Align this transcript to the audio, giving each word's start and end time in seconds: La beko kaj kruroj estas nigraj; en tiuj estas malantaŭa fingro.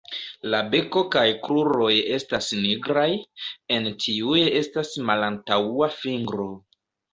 La 0.51 0.59
beko 0.69 1.03
kaj 1.15 1.25
kruroj 1.47 1.91
estas 2.15 2.47
nigraj; 2.63 3.05
en 3.77 3.87
tiuj 4.07 4.41
estas 4.63 4.97
malantaŭa 5.13 5.93
fingro. 6.01 6.51